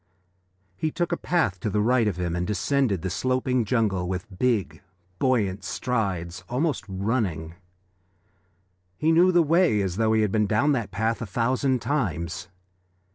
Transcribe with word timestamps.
He 0.75 0.89
took 0.89 1.11
a 1.11 1.15
path 1.15 1.59
to 1.59 1.69
the 1.69 1.79
right 1.79 2.07
of 2.07 2.17
him 2.17 2.35
and 2.35 2.47
descended 2.47 3.03
the 3.03 3.11
sloping 3.11 3.65
jungle 3.65 4.07
with 4.09 4.39
big, 4.39 4.81
buoyant 5.19 5.63
strides, 5.63 6.43
almost 6.49 6.83
running; 6.87 7.53
he 8.97 9.11
knew 9.11 9.31
the 9.31 9.43
way 9.43 9.79
as 9.79 9.97
though 9.97 10.13
he 10.13 10.21
had 10.23 10.31
been 10.31 10.47
down 10.47 10.71
that 10.71 10.89
path 10.89 11.21
a 11.21 11.27
thousand 11.27 11.83
times. 11.83 12.47